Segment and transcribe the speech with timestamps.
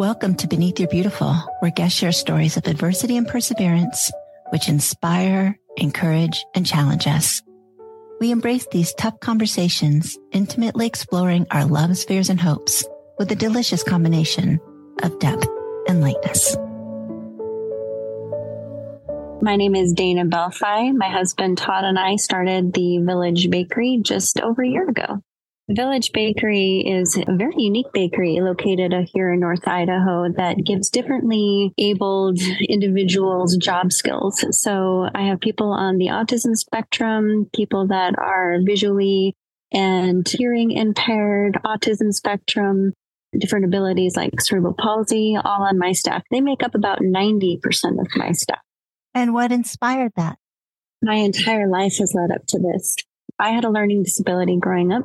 [0.00, 4.10] Welcome to Beneath Your Beautiful, where guests share stories of adversity and perseverance,
[4.48, 7.42] which inspire, encourage, and challenge us.
[8.18, 12.82] We embrace these tough conversations, intimately exploring our loves, fears, and hopes
[13.18, 14.58] with a delicious combination
[15.02, 15.46] of depth
[15.86, 16.56] and lightness.
[19.42, 20.96] My name is Dana Bellefeuille.
[20.96, 25.22] My husband Todd and I started the Village Bakery just over a year ago.
[25.72, 31.72] Village Bakery is a very unique bakery located here in North Idaho that gives differently
[31.78, 34.44] abled individuals job skills.
[34.60, 39.36] So I have people on the autism spectrum, people that are visually
[39.72, 42.92] and hearing impaired, autism spectrum,
[43.38, 46.24] different abilities like cerebral palsy, all on my staff.
[46.32, 47.60] They make up about 90%
[48.00, 48.58] of my staff.
[49.14, 50.36] And what inspired that?
[51.00, 52.96] My entire life has led up to this.
[53.38, 55.04] I had a learning disability growing up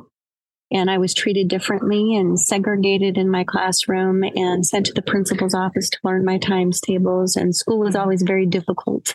[0.70, 5.54] and I was treated differently and segregated in my classroom and sent to the principal's
[5.54, 7.36] office to learn my times tables.
[7.36, 9.14] And school was always very difficult.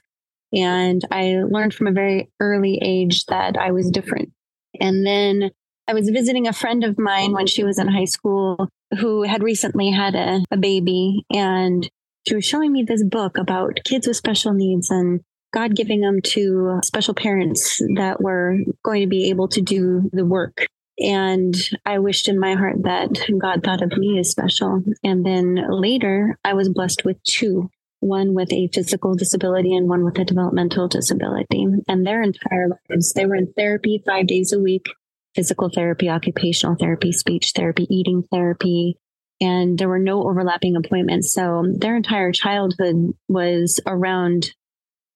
[0.54, 4.32] And I learned from a very early age that I was different.
[4.80, 5.52] And then
[5.88, 9.44] I was visiting a friend of mine when she was in high school who had
[9.44, 11.26] recently had a, a baby.
[11.34, 11.90] And
[12.28, 15.22] she was showing me this book about kids with special needs and
[15.54, 20.24] God giving them to special parents that were going to be able to do the
[20.24, 20.68] work
[21.00, 24.84] and I wished in my heart that God thought of me as special.
[25.04, 27.70] And then later, I was blessed with two
[28.02, 31.68] one with a physical disability and one with a developmental disability.
[31.88, 34.88] And their entire lives, they were in therapy five days a week
[35.36, 38.98] physical therapy, occupational therapy, speech therapy, eating therapy.
[39.40, 41.34] And there were no overlapping appointments.
[41.34, 44.52] So their entire childhood was around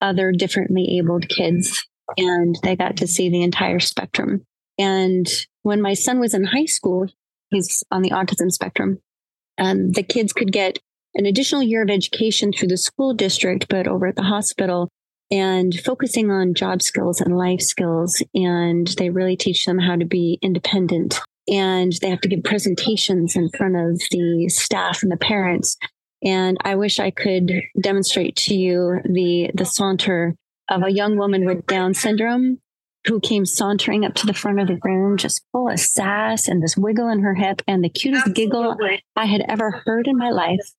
[0.02, 1.86] other differently abled kids.
[2.18, 4.46] And they got to see the entire spectrum.
[4.78, 5.28] And
[5.64, 7.08] when my son was in high school,
[7.50, 9.00] he's on the autism spectrum,
[9.58, 10.80] um, the kids could get
[11.16, 14.90] an additional year of education through the school district, but over at the hospital
[15.32, 18.22] and focusing on job skills and life skills.
[18.34, 21.20] And they really teach them how to be independent.
[21.48, 25.78] And they have to give presentations in front of the staff and the parents.
[26.24, 30.36] And I wish I could demonstrate to you the, the saunter
[30.70, 32.60] of a young woman with Down syndrome
[33.06, 36.62] who came sauntering up to the front of the room, just full of sass and
[36.62, 38.46] this wiggle in her hip and the cutest Absolutely.
[38.46, 38.78] giggle
[39.16, 40.72] I had ever heard in my life.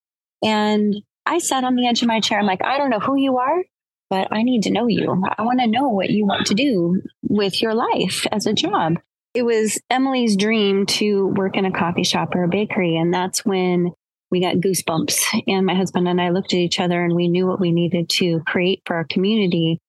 [0.43, 0.95] And
[1.25, 2.39] I sat on the edge of my chair.
[2.39, 3.65] I'm like, I don't know who you are,
[4.11, 5.23] but I need to know you.
[5.39, 8.95] I want to know what you want to do with your life as a job.
[9.35, 12.97] It was Emily's dream to work in a coffee shop or a bakery.
[12.97, 13.93] And that's when
[14.31, 15.43] we got goosebumps.
[15.47, 18.09] And my husband and I looked at each other and we knew what we needed
[18.11, 19.81] to create for our community.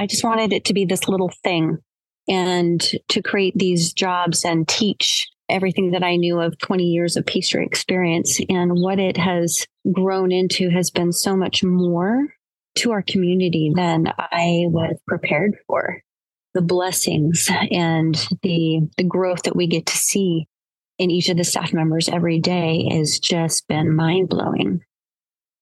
[0.00, 1.76] I just wanted it to be this little thing
[2.26, 2.80] and
[3.10, 7.66] to create these jobs and teach everything that I knew of 20 years of pastry
[7.66, 8.40] experience.
[8.48, 12.28] And what it has grown into has been so much more
[12.76, 16.00] to our community than I was prepared for.
[16.54, 20.48] The blessings and the, the growth that we get to see
[20.98, 24.80] in each of the staff members every day has just been mind blowing.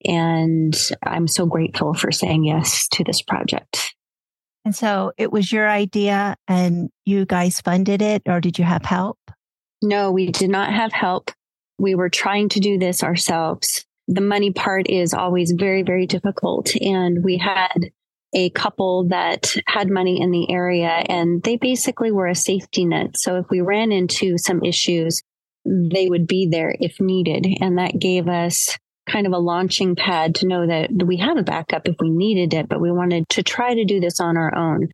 [0.04, 3.96] And I'm so grateful for saying yes to this project.
[4.68, 8.84] And so it was your idea and you guys funded it, or did you have
[8.84, 9.18] help?
[9.80, 11.30] No, we did not have help.
[11.78, 13.86] We were trying to do this ourselves.
[14.08, 16.76] The money part is always very, very difficult.
[16.82, 17.92] And we had
[18.34, 23.16] a couple that had money in the area and they basically were a safety net.
[23.16, 25.22] So if we ran into some issues,
[25.64, 27.46] they would be there if needed.
[27.62, 28.76] And that gave us
[29.08, 32.54] kind of a launching pad to know that we have a backup if we needed
[32.54, 34.88] it, but we wanted to try to do this on our own.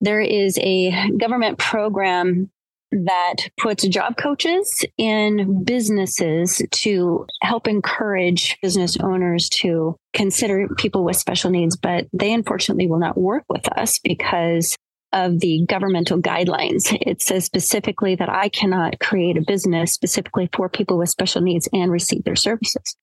[0.00, 2.50] There is a government program
[2.90, 11.16] that puts job coaches in businesses to help encourage business owners to consider people with
[11.16, 14.74] special needs, but they unfortunately will not work with us because
[15.12, 16.96] of the governmental guidelines.
[17.00, 21.68] It says specifically that I cannot create a business specifically for people with special needs
[21.72, 22.96] and receive their services.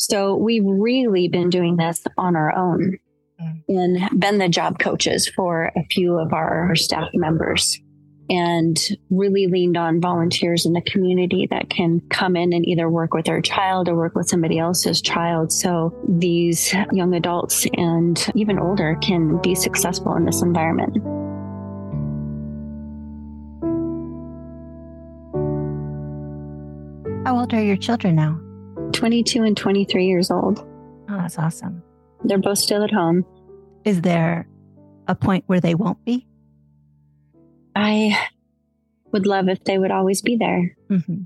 [0.00, 2.98] So we've really been doing this on our own
[3.38, 3.62] mm.
[3.68, 7.78] and been the job coaches for a few of our staff members
[8.30, 8.78] and
[9.10, 13.26] really leaned on volunteers in the community that can come in and either work with
[13.26, 15.52] their child or work with somebody else's child.
[15.52, 20.96] So these young adults and even older can be successful in this environment.
[27.26, 28.40] How old are your children now?
[28.92, 30.60] 22 and 23 years old.
[31.08, 31.82] Oh, that's awesome.
[32.24, 33.24] They're both still at home.
[33.84, 34.46] Is there
[35.08, 36.26] a point where they won't be?
[37.74, 38.18] I
[39.12, 40.76] would love if they would always be there.
[40.88, 41.22] Mm-hmm.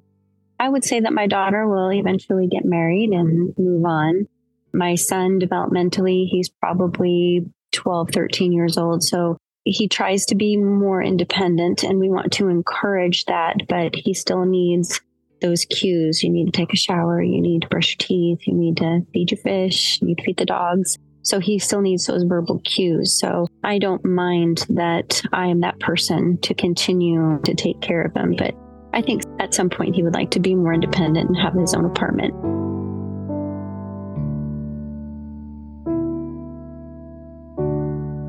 [0.59, 4.29] I would say that my daughter will eventually get married and move on.
[4.73, 9.03] My son, developmentally, he's probably 12, 13 years old.
[9.03, 14.15] So he tries to be more independent and we want to encourage that, but he
[14.15, 15.01] still needs
[15.41, 16.23] those cues.
[16.23, 19.01] You need to take a shower, you need to brush your teeth, you need to
[19.13, 20.99] feed your fish, you need to feed the dogs.
[21.23, 23.19] So he still needs those verbal cues.
[23.19, 28.15] So I don't mind that I am that person to continue to take care of
[28.15, 28.35] him.
[28.37, 28.55] But
[28.93, 31.75] I think at some point he would like to be more independent and have his
[31.75, 32.35] own apartment.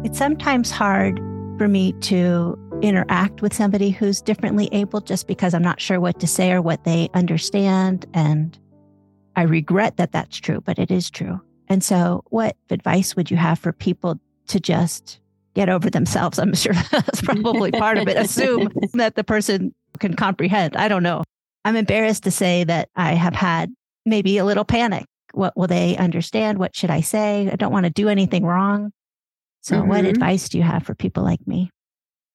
[0.05, 1.17] It's sometimes hard
[1.57, 6.19] for me to interact with somebody who's differently able just because I'm not sure what
[6.19, 8.05] to say or what they understand.
[8.13, 8.57] And
[9.35, 11.41] I regret that that's true, but it is true.
[11.67, 15.19] And so, what advice would you have for people to just
[15.55, 16.37] get over themselves?
[16.37, 18.17] I'm sure that's probably part of it.
[18.17, 20.75] Assume that the person can comprehend.
[20.75, 21.23] I don't know.
[21.63, 23.73] I'm embarrassed to say that I have had
[24.05, 25.05] maybe a little panic.
[25.33, 26.59] What will they understand?
[26.59, 27.49] What should I say?
[27.51, 28.91] I don't want to do anything wrong.
[29.61, 29.89] So, mm-hmm.
[29.89, 31.71] what advice do you have for people like me?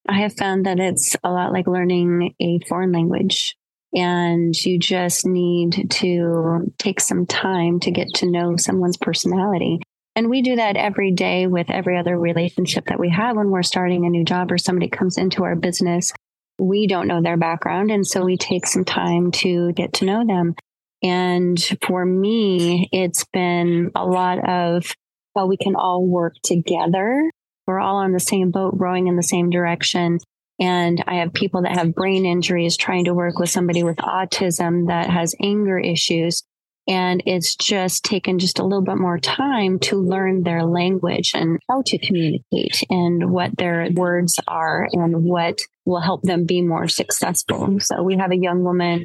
[0.08, 3.56] I have found that it's a lot like learning a foreign language
[3.94, 9.80] and you just need to take some time to get to know someone's personality.
[10.16, 13.62] And we do that every day with every other relationship that we have when we're
[13.62, 16.12] starting a new job or somebody comes into our business.
[16.58, 17.90] We don't know their background.
[17.90, 20.54] And so we take some time to get to know them.
[21.02, 24.94] And for me, it's been a lot of,
[25.34, 27.30] well, we can all work together.
[27.70, 30.18] We're all on the same boat, rowing in the same direction.
[30.58, 34.88] And I have people that have brain injuries trying to work with somebody with autism
[34.88, 36.42] that has anger issues.
[36.88, 41.60] And it's just taken just a little bit more time to learn their language and
[41.68, 46.88] how to communicate and what their words are and what will help them be more
[46.88, 47.78] successful.
[47.78, 49.04] So we have a young woman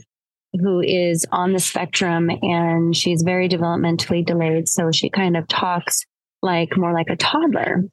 [0.60, 4.68] who is on the spectrum and she's very developmentally delayed.
[4.68, 6.04] So she kind of talks
[6.42, 7.84] like more like a toddler.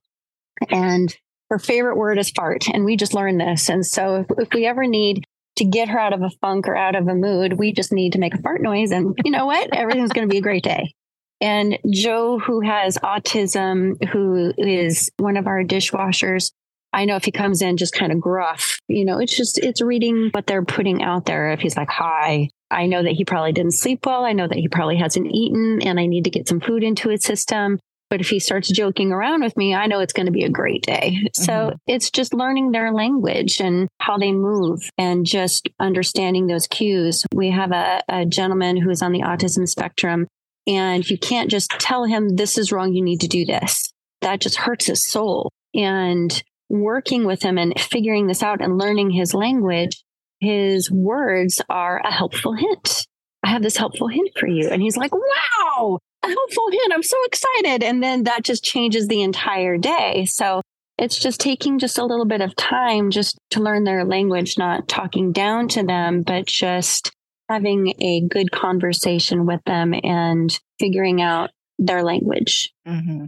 [0.70, 1.14] And
[1.50, 2.68] her favorite word is fart.
[2.72, 3.68] And we just learned this.
[3.68, 5.24] And so if, if we ever need
[5.56, 8.14] to get her out of a funk or out of a mood, we just need
[8.14, 8.90] to make a fart noise.
[8.90, 9.74] And you know what?
[9.74, 10.94] Everything's going to be a great day.
[11.40, 16.52] And Joe, who has autism, who is one of our dishwashers,
[16.92, 19.80] I know if he comes in just kind of gruff, you know, it's just, it's
[19.80, 21.50] reading what they're putting out there.
[21.52, 24.24] If he's like, hi, I know that he probably didn't sleep well.
[24.24, 27.08] I know that he probably hasn't eaten and I need to get some food into
[27.08, 27.80] his system.
[28.12, 30.50] But if he starts joking around with me, I know it's going to be a
[30.50, 31.16] great day.
[31.16, 31.42] Mm-hmm.
[31.44, 37.24] So it's just learning their language and how they move and just understanding those cues.
[37.34, 40.26] We have a, a gentleman who is on the autism spectrum,
[40.66, 43.90] and you can't just tell him, this is wrong, you need to do this.
[44.20, 45.50] That just hurts his soul.
[45.72, 50.04] And working with him and figuring this out and learning his language,
[50.38, 53.06] his words are a helpful hint.
[53.42, 54.68] I have this helpful hint for you.
[54.68, 55.98] And he's like, wow,
[56.28, 56.92] helpful hint.
[56.92, 57.82] I'm so excited.
[57.82, 60.26] And then that just changes the entire day.
[60.26, 60.62] So
[60.98, 64.88] it's just taking just a little bit of time just to learn their language, not
[64.88, 67.10] talking down to them, but just
[67.48, 72.72] having a good conversation with them and figuring out their language.
[72.86, 73.26] Mm-hmm.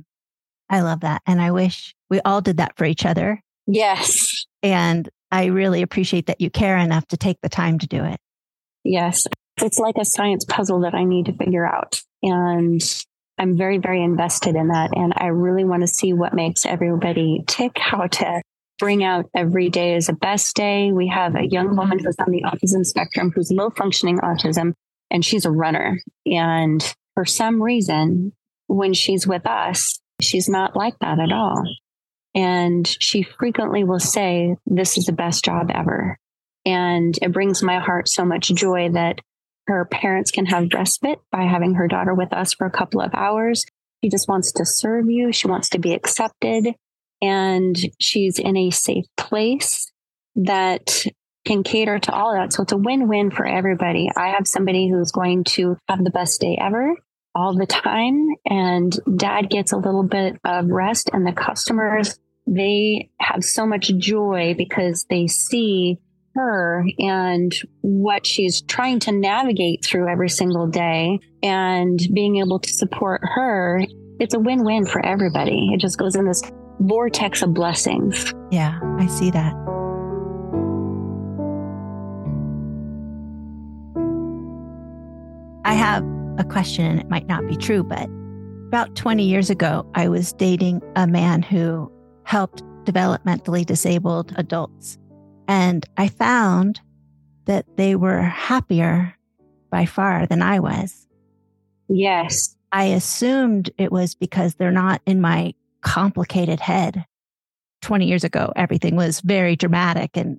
[0.70, 1.22] I love that.
[1.26, 3.40] And I wish we all did that for each other.
[3.66, 4.46] Yes.
[4.62, 8.18] And I really appreciate that you care enough to take the time to do it.
[8.84, 9.26] Yes.
[9.60, 12.02] It's like a science puzzle that I need to figure out.
[12.24, 12.82] And
[13.38, 14.96] I'm very, very invested in that.
[14.96, 18.42] And I really want to see what makes everybody tick, how to
[18.78, 20.90] bring out every day as a best day.
[20.90, 24.72] We have a young woman who's on the autism spectrum who's low functioning autism,
[25.10, 26.00] and she's a runner.
[26.24, 26.82] And
[27.14, 28.32] for some reason,
[28.68, 31.62] when she's with us, she's not like that at all.
[32.34, 36.18] And she frequently will say, This is the best job ever.
[36.64, 39.20] And it brings my heart so much joy that
[39.66, 43.14] her parents can have respite by having her daughter with us for a couple of
[43.14, 43.64] hours.
[44.02, 45.32] She just wants to serve you.
[45.32, 46.74] She wants to be accepted
[47.22, 49.90] and she's in a safe place
[50.36, 51.06] that
[51.46, 52.52] can cater to all of that.
[52.52, 54.10] So it's a win-win for everybody.
[54.16, 56.94] I have somebody who's going to have the best day ever
[57.34, 63.10] all the time and dad gets a little bit of rest and the customers they
[63.18, 65.98] have so much joy because they see
[66.34, 72.72] her and what she's trying to navigate through every single day and being able to
[72.72, 73.84] support her,
[74.20, 75.70] it's a win win for everybody.
[75.72, 76.42] It just goes in this
[76.80, 78.32] vortex of blessings.
[78.50, 79.54] Yeah, I see that.
[85.64, 86.04] I have
[86.38, 88.08] a question, and it might not be true, but
[88.68, 91.90] about 20 years ago, I was dating a man who
[92.24, 94.98] helped developmentally disabled adults
[95.48, 96.80] and I found
[97.46, 99.14] that they were happier
[99.70, 101.06] by far than I was.
[101.88, 102.56] Yes.
[102.72, 107.04] I assumed it was because they're not in my complicated head.
[107.82, 110.38] 20 years ago, everything was very dramatic and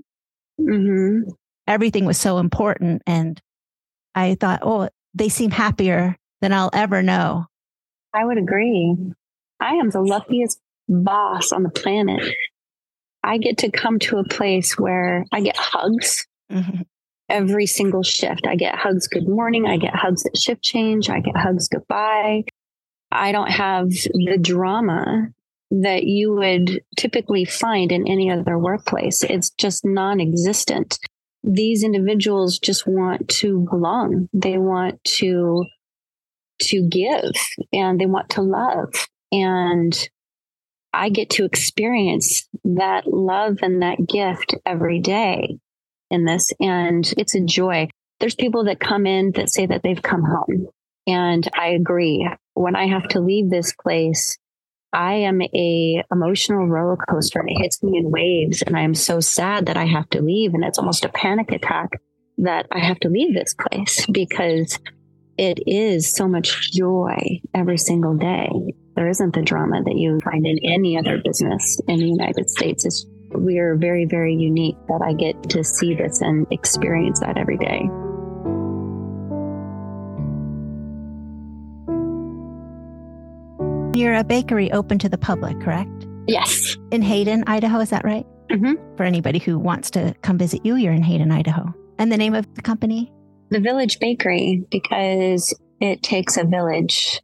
[0.59, 1.29] Mm-hmm.
[1.67, 3.01] everything was so important.
[3.05, 3.41] And
[4.15, 7.45] I thought, oh, they seem happier than I'll ever know.
[8.13, 8.95] I would agree.
[9.59, 12.23] I am the luckiest boss on the planet.
[13.25, 16.81] I get to come to a place where I get hugs mm-hmm.
[17.27, 18.45] every single shift.
[18.47, 19.65] I get hugs good morning.
[19.65, 21.09] I get hugs at shift change.
[21.09, 22.43] I get hugs goodbye.
[23.11, 25.29] I don't have the drama
[25.71, 29.23] that you would typically find in any other workplace.
[29.23, 30.99] It's just non existent.
[31.43, 34.29] These individuals just want to belong.
[34.33, 35.65] They want to
[36.61, 37.33] to give
[37.73, 38.93] and they want to love.
[39.31, 40.09] And
[40.95, 45.57] I get to experience that love and that gift every day
[46.09, 46.51] in this.
[46.59, 47.89] And it's a joy.
[48.19, 50.67] There's people that come in that say that they've come home.
[51.05, 52.27] And I agree.
[52.53, 54.37] When I have to leave this place,
[54.93, 58.61] I am a emotional roller coaster and it hits me in waves.
[58.61, 60.53] And I am so sad that I have to leave.
[60.53, 61.89] And it's almost a panic attack
[62.37, 64.79] that I have to leave this place because
[65.37, 68.73] it is so much joy every single day.
[68.95, 72.85] There isn't the drama that you find in any other business in the United States.
[72.85, 77.37] It's, we are very, very unique that I get to see this and experience that
[77.37, 77.89] every day.
[83.99, 86.05] You're a bakery open to the public, correct?
[86.27, 86.77] Yes.
[86.91, 88.25] In Hayden, Idaho, is that right?
[88.49, 88.77] Mhm.
[88.97, 91.73] For anybody who wants to come visit you, you're in Hayden, Idaho.
[91.97, 93.11] And the name of the company?
[93.49, 97.21] The Village Bakery, because it takes a village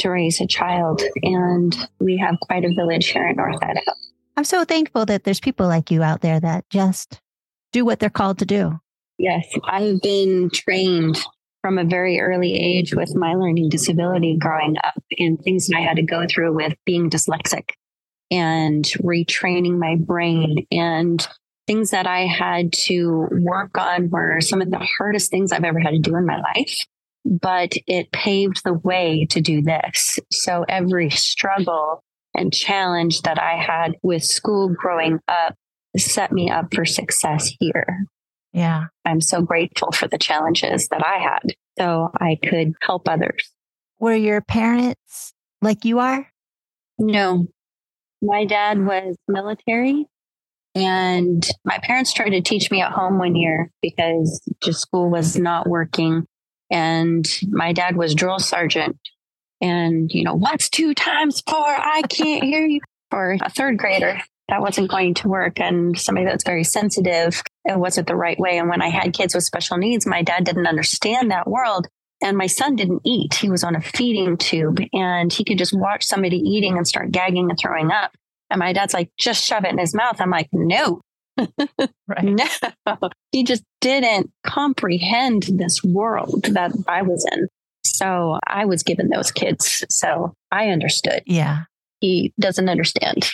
[0.00, 1.02] to raise a child.
[1.22, 3.92] And we have quite a village here in North Idaho.
[4.36, 7.20] I'm so thankful that there's people like you out there that just
[7.72, 8.80] do what they're called to do.
[9.18, 11.18] Yes, I've been trained
[11.60, 15.80] from a very early age with my learning disability growing up and things that I
[15.80, 17.70] had to go through with being dyslexic
[18.30, 21.26] and retraining my brain and
[21.66, 25.80] things that I had to work on were some of the hardest things I've ever
[25.80, 26.86] had to do in my life.
[27.24, 30.18] But it paved the way to do this.
[30.30, 32.02] So every struggle
[32.34, 35.54] and challenge that I had with school growing up
[35.96, 38.06] set me up for success here.
[38.52, 38.86] Yeah.
[39.04, 43.50] I'm so grateful for the challenges that I had so I could help others.
[43.98, 46.26] Were your parents like you are?
[46.98, 47.46] No,
[48.22, 50.06] my dad was military
[50.74, 55.36] and my parents tried to teach me at home one year because just school was
[55.36, 56.26] not working.
[56.70, 58.96] And my dad was drill sergeant.
[59.60, 61.66] And, you know, what's two times four?
[61.66, 62.80] I can't hear you.
[63.10, 65.58] For a third grader, that wasn't going to work.
[65.58, 68.58] And somebody that's very sensitive, it wasn't the right way.
[68.58, 71.88] And when I had kids with special needs, my dad didn't understand that world.
[72.22, 73.34] And my son didn't eat.
[73.34, 77.10] He was on a feeding tube and he could just watch somebody eating and start
[77.10, 78.12] gagging and throwing up.
[78.50, 80.20] And my dad's like, just shove it in his mouth.
[80.20, 81.00] I'm like, no,
[82.08, 82.24] Right.
[82.24, 82.96] no.
[83.30, 87.46] He just didn't comprehend this world that I was in.
[87.84, 89.84] So I was given those kids.
[89.88, 91.22] So I understood.
[91.26, 91.64] Yeah.
[92.00, 93.30] He doesn't understand.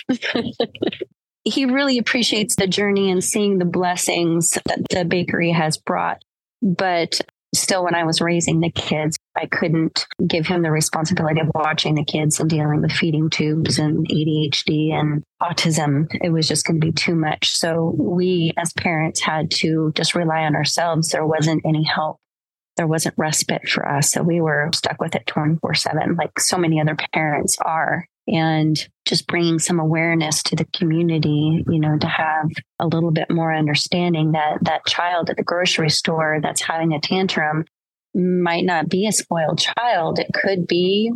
[1.43, 6.21] he really appreciates the journey and seeing the blessings that the bakery has brought.
[6.61, 7.21] But
[7.53, 11.95] still, when I was raising the kids, I couldn't give him the responsibility of watching
[11.95, 16.07] the kids and dealing with feeding tubes and ADHD and autism.
[16.21, 17.55] It was just going to be too much.
[17.55, 21.09] So we, as parents, had to just rely on ourselves.
[21.09, 22.17] There wasn't any help.
[22.75, 24.11] There wasn't respite for us.
[24.11, 28.87] So we were stuck with it 24 7, like so many other parents are and
[29.05, 33.53] just bringing some awareness to the community you know to have a little bit more
[33.53, 37.63] understanding that that child at the grocery store that's having a tantrum
[38.17, 40.19] might not be a spoiled child.
[40.19, 41.11] It could be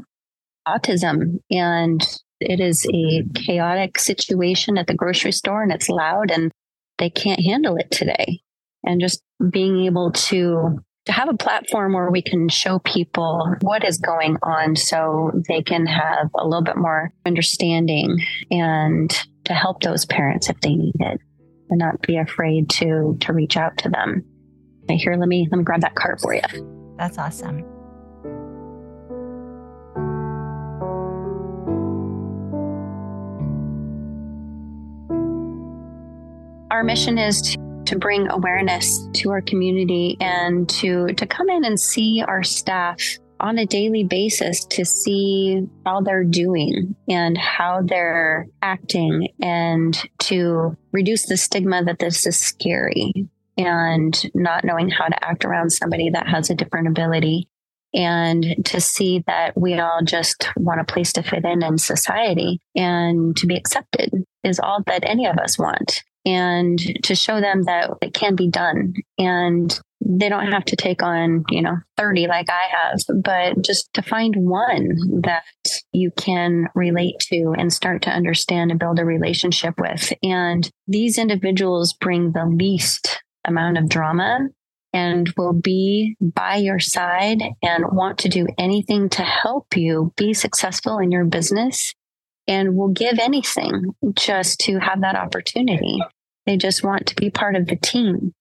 [0.68, 1.39] autism.
[1.50, 2.01] And
[2.39, 6.51] it is a chaotic situation at the grocery store and it's loud and
[6.98, 8.41] they can't handle it today.
[8.84, 13.84] And just being able to to have a platform where we can show people what
[13.84, 18.20] is going on so they can have a little bit more understanding
[18.51, 19.10] and
[19.46, 21.20] to help those parents if they need it
[21.70, 24.24] and not be afraid to to reach out to them.
[24.84, 26.41] Okay, here, let me let me grab that card for you.
[26.98, 27.65] That's awesome.
[36.70, 41.65] Our mission is to to bring awareness to our community and to to come in
[41.65, 47.81] and see our staff on a daily basis to see how they're doing and how
[47.83, 55.07] they're acting and to reduce the stigma that this is scary and not knowing how
[55.07, 57.47] to act around somebody that has a different ability.
[57.93, 62.61] And to see that we all just want a place to fit in in society
[62.73, 64.11] and to be accepted
[64.43, 68.48] is all that any of us want and to show them that it can be
[68.48, 73.62] done and they don't have to take on, you know, 30 like I have, but
[73.63, 75.44] just to find one that
[75.94, 80.12] you can relate to and start to understand and build a relationship with.
[80.24, 84.50] And these individuals bring the least amount of drama
[84.94, 90.34] and will be by your side and want to do anything to help you be
[90.34, 91.94] successful in your business
[92.51, 96.03] and will give anything just to have that opportunity.
[96.46, 98.34] They just want to be part of the team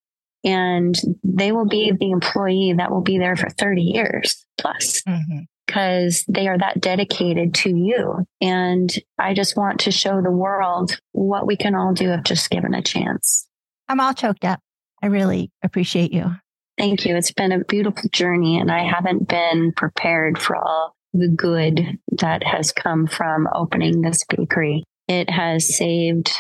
[0.43, 5.03] and they will be the employee that will be there for 30 years plus.
[5.03, 8.27] Mm-hmm because they are that dedicated to you.
[8.41, 12.51] And I just want to show the world what we can all do if just
[12.51, 13.47] given a chance.
[13.89, 14.59] I'm all choked up.
[15.01, 16.35] I really appreciate you.
[16.77, 17.15] Thank you.
[17.15, 22.45] It's been a beautiful journey, and I haven't been prepared for all the good that
[22.45, 24.85] has come from opening this bakery.
[25.09, 26.33] It has saved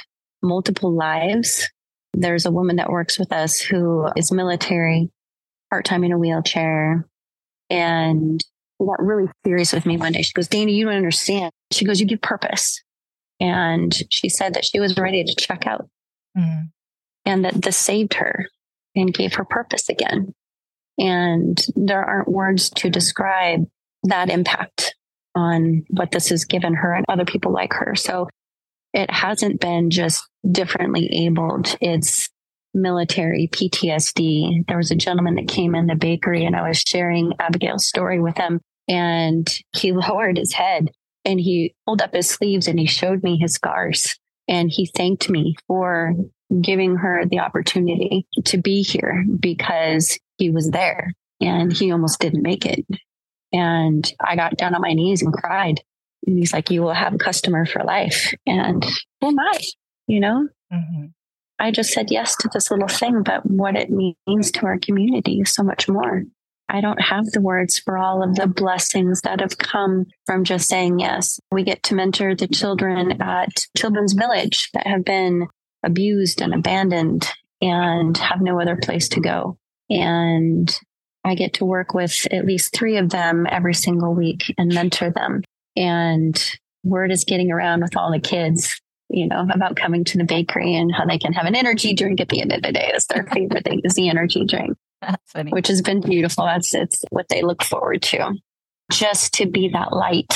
[0.43, 1.69] multiple lives.
[2.15, 5.11] There's a woman that works with us who is military,
[5.71, 7.07] part time in a wheelchair,
[7.69, 8.45] and
[8.79, 10.23] got really serious with me one day.
[10.23, 11.53] She goes, Dana, you don't understand.
[11.71, 12.83] She goes, You give purpose.
[13.39, 15.89] And she said that she was ready to check out
[16.37, 16.65] mm.
[17.25, 18.47] and that this saved her
[18.95, 20.35] and gave her purpose again.
[20.99, 23.67] And there aren't words to describe
[24.04, 24.95] that impact
[25.35, 27.95] on what this has given her and other people like her.
[27.95, 28.28] So
[28.92, 31.76] it hasn't been just differently abled.
[31.80, 32.28] It's
[32.75, 34.66] military PTSD.
[34.66, 38.21] There was a gentleman that came in the bakery and I was sharing Abigail's story
[38.21, 40.90] with him and he lowered his head
[41.25, 44.16] and he pulled up his sleeves and he showed me his scars
[44.49, 46.14] and he thanked me for
[46.61, 52.42] giving her the opportunity to be here because he was there and he almost didn't
[52.42, 52.85] make it.
[53.52, 55.80] And I got down on my knees and cried.
[56.26, 58.32] And he's like, You will have a customer for life.
[58.47, 58.84] And
[59.21, 59.58] who am I?
[60.06, 60.49] You know?
[60.73, 61.06] Mm-hmm.
[61.58, 65.41] I just said yes to this little thing, but what it means to our community
[65.41, 66.25] is so much more.
[66.71, 70.69] I don't have the words for all of the blessings that have come from just
[70.69, 71.39] saying yes.
[71.50, 75.49] We get to mentor the children at Children's Village that have been
[75.82, 77.28] abused and abandoned
[77.60, 79.58] and have no other place to go.
[79.91, 80.75] And
[81.25, 85.11] I get to work with at least three of them every single week and mentor
[85.11, 85.43] them.
[85.76, 86.43] And
[86.83, 90.75] word is getting around with all the kids, you know, about coming to the bakery
[90.75, 92.91] and how they can have an energy drink at the end of the day.
[92.95, 94.76] It's their favorite thing is the energy drink.
[95.00, 95.50] That's.
[95.50, 96.45] Which has been beautiful.
[96.45, 98.35] That's it's what they look forward to.
[98.91, 100.35] Just to be that light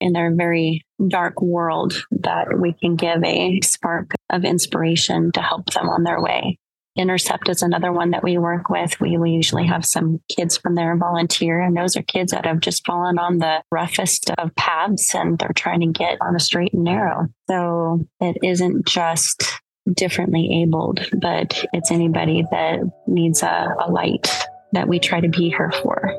[0.00, 5.66] in their very dark world that we can give a spark of inspiration to help
[5.72, 6.58] them on their way.
[6.94, 9.00] Intercept is another one that we work with.
[9.00, 12.60] We, we usually have some kids from there volunteer, and those are kids that have
[12.60, 16.74] just fallen on the roughest of paths and they're trying to get on a straight
[16.74, 17.28] and narrow.
[17.48, 19.42] So it isn't just
[19.90, 24.30] differently abled, but it's anybody that needs a, a light
[24.72, 26.14] that we try to be here for.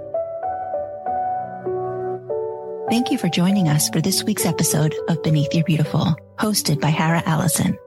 [2.89, 6.89] Thank you for joining us for this week's episode of Beneath Your Beautiful, hosted by
[6.89, 7.77] Hara Allison.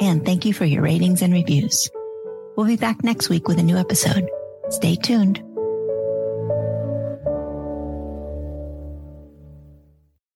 [0.00, 1.90] And thank you for your ratings and reviews.
[2.56, 4.28] We'll be back next week with a new episode.
[4.70, 5.49] Stay tuned.